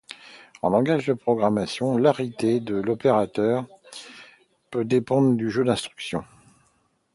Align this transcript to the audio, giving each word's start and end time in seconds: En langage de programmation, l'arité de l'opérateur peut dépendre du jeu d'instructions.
En 0.63 0.71
langage 0.71 1.05
de 1.05 1.13
programmation, 1.13 1.95
l'arité 1.95 2.59
de 2.59 2.73
l'opérateur 2.73 3.67
peut 4.71 4.83
dépendre 4.83 5.37
du 5.37 5.51
jeu 5.51 5.63
d'instructions. 5.63 6.25